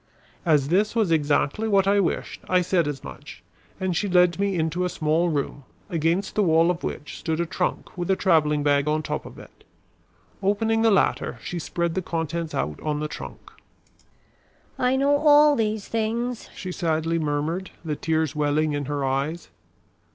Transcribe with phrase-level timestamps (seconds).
[0.47, 3.43] As this was exactly what I wished, I said as much,
[3.79, 7.45] and she led me into a small room, against the wall of which stood a
[7.45, 9.63] trunk with a traveling bag on top of it.
[10.41, 13.51] Opening the latter, she spread the contents out on the trunk.
[14.79, 19.49] "I know all these things," she sadly murmured, the tears welling in her eyes.